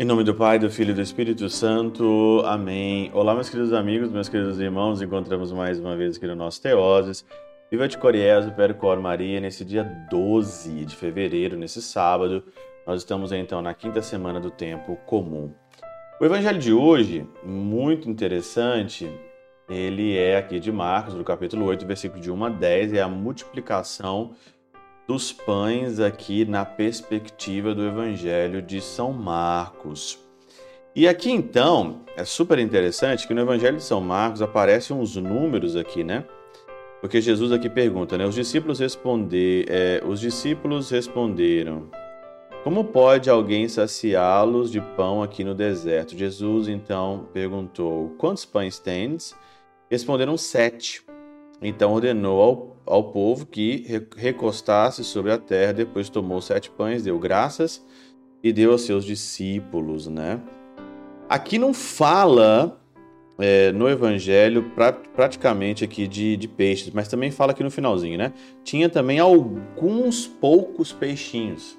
Em 0.00 0.04
nome 0.04 0.22
do 0.22 0.32
Pai, 0.32 0.60
do 0.60 0.70
Filho 0.70 0.92
e 0.92 0.94
do 0.94 1.02
Espírito 1.02 1.48
Santo. 1.48 2.40
Amém. 2.44 3.10
Olá, 3.12 3.34
meus 3.34 3.50
queridos 3.50 3.72
amigos, 3.72 4.12
meus 4.12 4.28
queridos 4.28 4.60
irmãos. 4.60 5.02
Encontramos 5.02 5.50
mais 5.50 5.80
uma 5.80 5.96
vez 5.96 6.16
aqui 6.16 6.24
no 6.24 6.36
nosso 6.36 6.62
Teoses. 6.62 7.26
Viva 7.68 7.88
de 7.88 7.98
Coriezo, 7.98 8.52
Percor 8.52 9.00
Maria, 9.00 9.40
nesse 9.40 9.64
dia 9.64 9.82
12 10.08 10.84
de 10.84 10.94
fevereiro, 10.94 11.56
nesse 11.56 11.82
sábado. 11.82 12.44
Nós 12.86 13.00
estamos 13.00 13.32
então 13.32 13.60
na 13.60 13.74
quinta 13.74 14.00
semana 14.00 14.38
do 14.38 14.52
tempo 14.52 14.94
comum. 15.04 15.50
O 16.20 16.24
evangelho 16.24 16.60
de 16.60 16.72
hoje, 16.72 17.26
muito 17.42 18.08
interessante, 18.08 19.10
ele 19.68 20.16
é 20.16 20.38
aqui 20.38 20.58
de 20.58 20.72
Marcos, 20.72 21.14
do 21.14 21.22
capítulo 21.22 21.66
8, 21.66 21.86
versículo 21.86 22.20
de 22.20 22.30
1 22.30 22.44
a 22.44 22.48
10, 22.48 22.92
é 22.94 23.02
a 23.02 23.08
multiplicação 23.08 24.32
dos 25.06 25.32
pães 25.32 26.00
aqui 26.00 26.44
na 26.44 26.64
perspectiva 26.64 27.74
do 27.74 27.86
Evangelho 27.86 28.62
de 28.62 28.80
São 28.80 29.12
Marcos. 29.12 30.18
E 30.94 31.06
aqui 31.06 31.30
então 31.30 32.00
é 32.16 32.24
super 32.24 32.58
interessante 32.58 33.26
que 33.26 33.34
no 33.34 33.42
Evangelho 33.42 33.76
de 33.76 33.82
São 33.82 34.00
Marcos 34.00 34.42
aparecem 34.42 34.96
uns 34.96 35.16
números 35.16 35.76
aqui, 35.76 36.02
né? 36.02 36.24
Porque 37.00 37.20
Jesus 37.20 37.52
aqui 37.52 37.68
pergunta, 37.68 38.18
né? 38.18 38.26
Os 38.26 38.34
discípulos 38.34 38.80
responder, 38.80 39.66
é, 39.68 40.02
os 40.04 40.18
discípulos 40.18 40.90
responderam: 40.90 41.88
Como 42.64 42.84
pode 42.84 43.30
alguém 43.30 43.68
saciá-los 43.68 44.72
de 44.72 44.80
pão 44.80 45.22
aqui 45.22 45.44
no 45.44 45.54
deserto? 45.54 46.16
Jesus 46.16 46.68
então 46.68 47.28
perguntou: 47.32 48.14
Quantos 48.18 48.44
pães 48.44 48.78
tens? 48.78 49.36
Responderam 49.90 50.36
sete. 50.36 51.02
Então 51.60 51.92
ordenou 51.92 52.40
ao 52.40 52.78
ao 52.88 53.04
povo 53.04 53.46
que 53.46 53.84
recostasse 54.16 55.04
sobre 55.04 55.30
a 55.30 55.38
terra, 55.38 55.72
depois 55.72 56.08
tomou 56.08 56.40
sete 56.40 56.70
pães, 56.70 57.02
deu 57.02 57.18
graças 57.18 57.84
e 58.42 58.52
deu 58.52 58.72
aos 58.72 58.82
seus 58.82 59.04
discípulos, 59.04 60.06
né? 60.06 60.40
Aqui 61.28 61.58
não 61.58 61.74
fala 61.74 62.80
é, 63.38 63.70
no 63.72 63.88
Evangelho 63.88 64.70
pra, 64.74 64.92
praticamente 64.92 65.84
aqui 65.84 66.08
de, 66.08 66.36
de 66.36 66.48
peixes, 66.48 66.90
mas 66.90 67.08
também 67.08 67.30
fala 67.30 67.52
aqui 67.52 67.62
no 67.62 67.70
finalzinho, 67.70 68.16
né? 68.16 68.32
Tinha 68.64 68.88
também 68.88 69.18
alguns 69.18 70.26
poucos 70.26 70.90
peixinhos. 70.90 71.78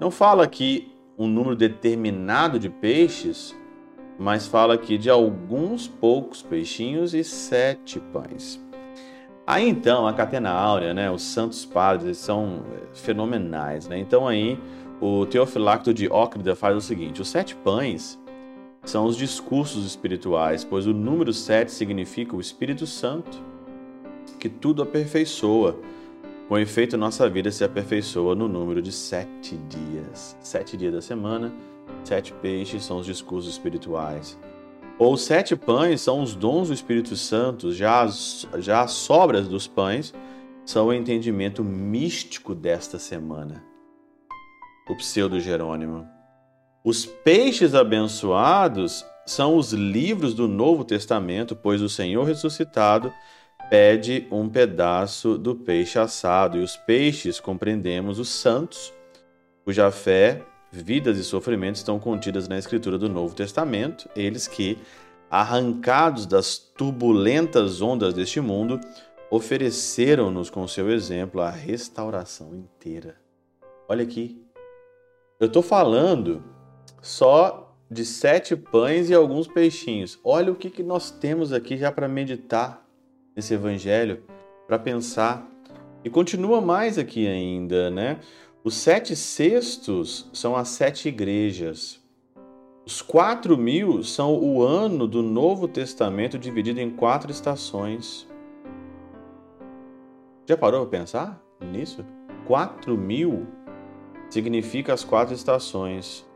Não 0.00 0.10
fala 0.10 0.42
aqui 0.44 0.90
um 1.18 1.26
número 1.26 1.54
determinado 1.54 2.58
de 2.58 2.70
peixes, 2.70 3.54
mas 4.18 4.46
fala 4.46 4.74
aqui 4.74 4.98
de 4.98 5.08
alguns 5.08 5.86
poucos 5.86 6.42
peixinhos 6.42 7.14
e 7.14 7.22
sete 7.22 8.00
pães. 8.00 8.60
Aí 9.46 9.66
então, 9.66 10.06
a 10.06 10.12
Catena 10.12 10.50
Áurea, 10.50 10.92
né, 10.92 11.10
os 11.10 11.22
santos 11.22 11.64
padres 11.64 12.18
são 12.18 12.64
eh, 12.74 12.80
fenomenais. 12.92 13.88
Né? 13.88 13.98
Então 13.98 14.26
aí 14.28 14.58
o 15.00 15.24
Teofilacto 15.24 15.94
de 15.94 16.08
Ócrida 16.10 16.56
faz 16.56 16.76
o 16.76 16.80
seguinte, 16.80 17.22
os 17.22 17.28
sete 17.28 17.54
pães 17.54 18.18
são 18.84 19.06
os 19.06 19.16
discursos 19.16 19.86
espirituais, 19.86 20.64
pois 20.64 20.86
o 20.86 20.92
número 20.92 21.32
sete 21.32 21.70
significa 21.70 22.34
o 22.34 22.40
Espírito 22.40 22.86
Santo, 22.86 23.42
que 24.38 24.48
tudo 24.48 24.82
aperfeiçoa. 24.82 25.78
Com 26.48 26.58
efeito, 26.58 26.96
nossa 26.96 27.28
vida 27.28 27.50
se 27.50 27.62
aperfeiçoa 27.62 28.34
no 28.34 28.48
número 28.48 28.80
de 28.80 28.90
sete 28.90 29.56
dias. 29.68 30.36
Sete 30.40 30.76
dias 30.76 30.92
da 30.92 31.02
semana, 31.02 31.52
sete 32.04 32.32
peixes 32.32 32.84
são 32.84 32.98
os 32.98 33.06
discursos 33.06 33.52
espirituais. 33.52 34.38
Ou 34.98 35.16
sete 35.16 35.54
pães 35.54 36.00
são 36.00 36.22
os 36.22 36.34
dons 36.34 36.68
do 36.68 36.74
Espírito 36.74 37.14
Santo, 37.16 37.72
já 37.72 38.02
as, 38.02 38.48
já 38.58 38.82
as 38.82 38.92
sobras 38.92 39.46
dos 39.46 39.66
pães 39.66 40.12
são 40.64 40.88
o 40.88 40.92
entendimento 40.92 41.62
místico 41.62 42.54
desta 42.54 42.98
semana. 42.98 43.64
O 44.88 44.96
pseudo 44.96 45.38
Jerônimo. 45.38 46.06
Os 46.84 47.06
peixes 47.06 47.74
abençoados 47.74 49.04
são 49.24 49.56
os 49.56 49.72
livros 49.72 50.34
do 50.34 50.48
Novo 50.48 50.84
Testamento, 50.84 51.54
pois 51.54 51.80
o 51.80 51.88
Senhor 51.88 52.24
ressuscitado 52.24 53.12
pede 53.68 54.26
um 54.30 54.48
pedaço 54.48 55.36
do 55.36 55.54
peixe 55.54 55.98
assado, 55.98 56.58
e 56.58 56.62
os 56.62 56.76
peixes 56.76 57.38
compreendemos 57.38 58.18
os 58.18 58.28
santos, 58.28 58.92
cuja 59.64 59.90
fé 59.90 60.42
vidas 60.70 61.18
e 61.18 61.24
sofrimentos 61.24 61.80
estão 61.80 61.98
contidas 61.98 62.48
na 62.48 62.58
escritura 62.58 62.98
do 62.98 63.08
Novo 63.08 63.34
Testamento, 63.34 64.08
eles 64.14 64.46
que, 64.46 64.78
arrancados 65.30 66.26
das 66.26 66.58
turbulentas 66.58 67.80
ondas 67.80 68.14
deste 68.14 68.40
mundo, 68.40 68.80
ofereceram-nos 69.30 70.50
com 70.50 70.66
seu 70.66 70.90
exemplo 70.90 71.40
a 71.40 71.50
restauração 71.50 72.54
inteira. 72.54 73.16
Olha 73.88 74.02
aqui. 74.02 74.42
Eu 75.40 75.46
estou 75.46 75.62
falando 75.62 76.42
só 77.00 77.76
de 77.90 78.04
sete 78.04 78.56
pães 78.56 79.08
e 79.08 79.14
alguns 79.14 79.46
peixinhos. 79.46 80.18
Olha 80.22 80.52
o 80.52 80.56
que, 80.56 80.68
que 80.68 80.82
nós 80.82 81.10
temos 81.10 81.52
aqui 81.52 81.76
já 81.76 81.90
para 81.90 82.08
meditar 82.08 82.84
nesse 83.34 83.54
evangelho, 83.54 84.22
para 84.66 84.78
pensar. 84.78 85.46
E 86.04 86.10
continua 86.10 86.60
mais 86.60 86.98
aqui 86.98 87.26
ainda, 87.26 87.90
né? 87.90 88.20
Os 88.64 88.74
sete 88.74 89.14
cestos 89.14 90.28
são 90.32 90.56
as 90.56 90.68
sete 90.68 91.08
igrejas. 91.08 92.02
Os 92.84 93.00
quatro 93.00 93.56
mil 93.56 94.02
são 94.02 94.34
o 94.34 94.62
ano 94.62 95.06
do 95.06 95.22
Novo 95.22 95.68
Testamento 95.68 96.36
dividido 96.36 96.80
em 96.80 96.90
quatro 96.90 97.30
estações. 97.30 98.26
Já 100.44 100.56
parou 100.56 100.86
para 100.86 100.98
pensar 100.98 101.40
nisso? 101.60 102.04
Quatro 102.46 102.98
mil 102.98 103.46
significa 104.28 104.92
as 104.92 105.04
quatro 105.04 105.34
estações. 105.34 106.26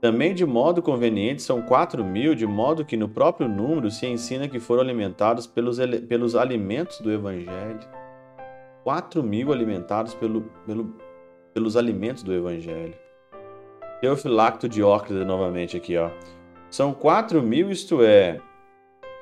Também 0.00 0.34
de 0.34 0.44
modo 0.44 0.82
conveniente 0.82 1.42
são 1.42 1.62
quatro 1.62 2.04
mil, 2.04 2.34
de 2.34 2.46
modo 2.46 2.84
que 2.84 2.96
no 2.96 3.08
próprio 3.08 3.48
número 3.48 3.90
se 3.90 4.06
ensina 4.06 4.48
que 4.48 4.58
foram 4.58 4.82
alimentados 4.82 5.46
pelos, 5.46 5.78
pelos 6.08 6.34
alimentos 6.34 7.00
do 7.00 7.12
Evangelho. 7.12 7.80
Quatro 8.82 9.22
mil 9.22 9.52
alimentados 9.52 10.12
pelo, 10.14 10.42
pelo 10.66 10.94
pelos 11.56 11.74
alimentos 11.74 12.22
do 12.22 12.34
Evangelho. 12.34 12.92
Teofilacto 14.02 14.68
Diócrida 14.68 15.24
novamente 15.24 15.74
aqui, 15.74 15.96
ó. 15.96 16.10
São 16.70 16.92
quatro 16.92 17.42
mil, 17.42 17.70
isto 17.70 18.02
é, 18.02 18.38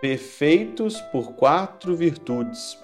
perfeitos 0.00 1.00
por 1.12 1.34
quatro 1.34 1.94
virtudes. 1.94 2.76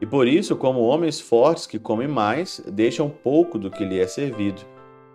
E 0.00 0.04
por 0.04 0.26
isso, 0.26 0.56
como 0.56 0.80
homens 0.80 1.20
fortes 1.20 1.64
que 1.64 1.78
comem 1.78 2.08
mais, 2.08 2.60
deixam 2.66 3.08
pouco 3.08 3.56
do 3.56 3.70
que 3.70 3.84
lhe 3.84 4.00
é 4.00 4.06
servido. 4.08 4.62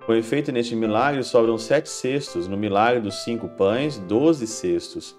Com 0.05 0.13
efeito, 0.13 0.49
neste 0.53 0.73
milagre 0.73 1.21
sobram 1.21 1.57
sete 1.57 1.89
cestos, 1.89 2.47
no 2.47 2.55
milagre 2.55 3.01
dos 3.01 3.21
cinco 3.25 3.49
pães, 3.49 3.97
doze 3.97 4.47
cestos. 4.47 5.13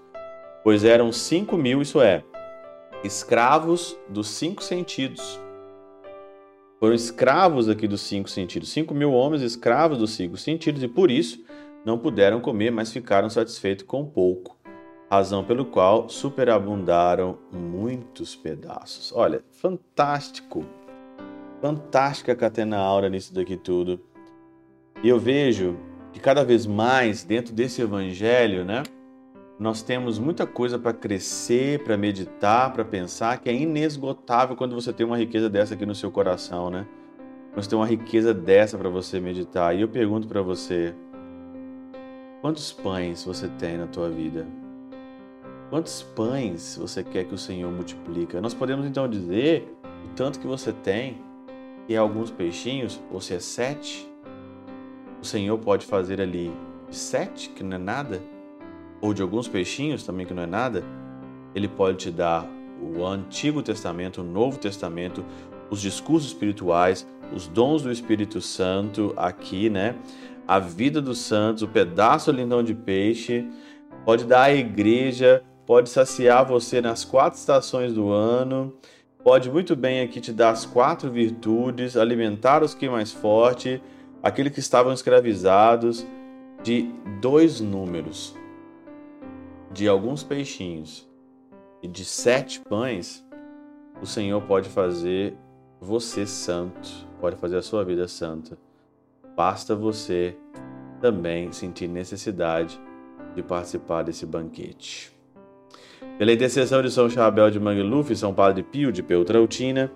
Pois 0.63 0.83
eram 0.83 1.11
cinco 1.11 1.55
mil, 1.55 1.83
isso 1.83 2.01
é, 2.01 2.23
escravos 3.03 3.95
dos 4.09 4.27
cinco 4.27 4.63
sentidos 4.63 5.39
foram 6.83 6.95
escravos 6.95 7.69
aqui 7.69 7.87
dos 7.87 8.01
cinco 8.01 8.29
sentidos. 8.29 8.69
Cinco 8.69 8.93
mil 8.93 9.13
homens 9.13 9.41
escravos 9.41 9.97
dos 9.97 10.11
cinco 10.11 10.35
sentidos 10.35 10.83
e 10.83 10.87
por 10.89 11.09
isso 11.09 11.41
não 11.85 11.97
puderam 11.97 12.41
comer, 12.41 12.71
mas 12.71 12.91
ficaram 12.91 13.29
satisfeitos 13.29 13.85
com 13.85 14.05
pouco, 14.05 14.57
razão 15.09 15.45
pelo 15.45 15.63
qual 15.63 16.09
superabundaram 16.09 17.37
muitos 17.53 18.35
pedaços. 18.35 19.13
Olha, 19.15 19.41
fantástico, 19.49 20.65
fantástica 21.61 22.35
catena 22.35 22.79
aura 22.79 23.07
nisso 23.07 23.33
daqui 23.33 23.55
tudo. 23.55 24.01
E 25.01 25.07
eu 25.07 25.17
vejo 25.17 25.77
que 26.11 26.19
cada 26.19 26.43
vez 26.43 26.65
mais 26.65 27.23
dentro 27.23 27.53
desse 27.53 27.81
evangelho, 27.81 28.65
né? 28.65 28.83
Nós 29.59 29.83
temos 29.83 30.17
muita 30.17 30.47
coisa 30.47 30.79
para 30.79 30.93
crescer, 30.93 31.83
para 31.83 31.95
meditar, 31.95 32.73
para 32.73 32.83
pensar, 32.83 33.37
que 33.39 33.49
é 33.49 33.53
inesgotável 33.53 34.55
quando 34.55 34.73
você 34.73 34.91
tem 34.91 35.05
uma 35.05 35.17
riqueza 35.17 35.49
dessa 35.49 35.75
aqui 35.75 35.85
no 35.85 35.93
seu 35.93 36.11
coração, 36.11 36.69
né? 36.69 36.87
Quando 37.53 37.63
você 37.63 37.69
tem 37.69 37.77
uma 37.77 37.87
riqueza 37.87 38.33
dessa 38.33 38.77
para 38.77 38.89
você 38.89 39.19
meditar. 39.19 39.75
E 39.75 39.81
eu 39.81 39.87
pergunto 39.87 40.27
para 40.27 40.41
você: 40.41 40.95
quantos 42.41 42.73
pães 42.73 43.23
você 43.23 43.47
tem 43.47 43.77
na 43.77 43.85
tua 43.85 44.09
vida? 44.09 44.47
Quantos 45.69 46.01
pães 46.01 46.77
você 46.79 47.03
quer 47.03 47.25
que 47.25 47.33
o 47.33 47.37
Senhor 47.37 47.71
multiplica? 47.71 48.41
Nós 48.41 48.53
podemos 48.53 48.85
então 48.85 49.07
dizer 49.07 49.71
o 50.05 50.15
tanto 50.15 50.39
que 50.39 50.47
você 50.47 50.71
tem, 50.71 51.21
e 51.87 51.93
é 51.93 51.97
alguns 51.97 52.31
peixinhos, 52.31 52.99
ou 53.11 53.21
se 53.21 53.35
é 53.35 53.39
sete, 53.39 54.07
o 55.21 55.25
Senhor 55.25 55.57
pode 55.59 55.85
fazer 55.85 56.19
ali 56.19 56.51
sete, 56.89 57.49
que 57.49 57.63
não 57.63 57.75
é 57.75 57.79
nada, 57.79 58.21
ou 59.03 59.13
de 59.13 59.21
alguns 59.21 59.47
peixinhos 59.47 60.03
também 60.03 60.25
que 60.25 60.33
não 60.33 60.41
é 60.41 60.47
nada, 60.47 60.83
ele 61.53 61.67
pode 61.67 61.97
te 61.97 62.09
dar 62.09 62.49
o 62.81 63.05
Antigo 63.05 63.61
Testamento, 63.61 64.21
o 64.21 64.23
Novo 64.23 64.57
Testamento, 64.57 65.23
os 65.69 65.79
discursos 65.79 66.29
espirituais, 66.29 67.07
os 67.31 67.47
dons 67.47 67.83
do 67.83 67.91
Espírito 67.91 68.41
Santo 68.41 69.13
aqui, 69.15 69.69
né? 69.69 69.95
A 70.47 70.57
vida 70.57 71.01
dos 71.01 71.19
santos, 71.19 71.61
o 71.61 71.67
pedaço 71.67 72.31
lindão 72.31 72.63
de 72.63 72.73
peixe, 72.73 73.47
pode 74.03 74.25
dar 74.25 74.43
à 74.43 74.53
igreja 74.53 75.43
pode 75.65 75.89
saciar 75.89 76.45
você 76.45 76.81
nas 76.81 77.05
quatro 77.05 77.39
estações 77.39 77.93
do 77.93 78.11
ano, 78.11 78.73
pode 79.23 79.49
muito 79.49 79.75
bem 79.75 80.01
aqui 80.01 80.19
te 80.19 80.33
dar 80.33 80.49
as 80.49 80.65
quatro 80.65 81.09
virtudes, 81.09 81.95
alimentar 81.95 82.63
os 82.63 82.73
que 82.73 82.89
mais 82.89 83.11
forte, 83.11 83.81
aqueles 84.21 84.53
que 84.53 84.59
estavam 84.59 84.93
escravizados, 84.93 86.05
de 86.61 86.89
dois 87.21 87.59
números, 87.59 88.35
de 89.73 89.87
alguns 89.87 90.23
peixinhos 90.23 91.09
e 91.81 91.87
de 91.87 92.05
sete 92.05 92.59
pães, 92.59 93.25
o 93.99 94.05
Senhor 94.05 94.41
pode 94.43 94.69
fazer 94.69 95.35
você 95.81 96.27
santo, 96.27 96.89
pode 97.19 97.35
fazer 97.37 97.57
a 97.57 97.61
sua 97.61 97.83
vida 97.83 98.07
santa. 98.07 98.57
Basta 99.35 99.75
você 99.75 100.37
também 101.01 101.51
sentir 101.51 101.87
necessidade 101.87 102.79
de 103.35 103.41
participar 103.41 104.03
desse 104.03 104.27
banquete. 104.27 105.11
Pela 106.19 106.31
intercessão 106.31 106.81
de 106.81 106.91
São 106.91 107.09
Chabel 107.09 107.49
de 107.49 107.59
Mangluf, 107.59 108.15
São 108.15 108.33
Padre 108.33 108.61
Pio 108.61 108.91
de 108.91 109.01
Peltrautina, 109.01 109.91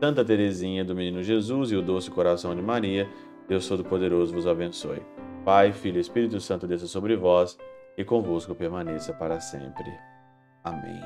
Santa 0.00 0.24
Teresinha 0.24 0.84
do 0.84 0.94
Menino 0.94 1.22
Jesus 1.22 1.70
e 1.70 1.76
o 1.76 1.82
Doce 1.82 2.10
Coração 2.10 2.54
de 2.54 2.60
Maria, 2.60 3.08
Deus 3.46 3.68
Todo-Poderoso 3.68 4.34
vos 4.34 4.46
abençoe. 4.46 5.00
Pai, 5.44 5.72
Filho 5.72 5.98
e 5.98 6.00
Espírito 6.00 6.40
Santo 6.40 6.66
desça 6.66 6.88
sobre 6.88 7.16
vós 7.16 7.56
e 7.96 8.04
convosco 8.04 8.54
permaneça 8.54 9.12
para 9.12 9.40
sempre. 9.40 9.90
Amém. 10.64 11.00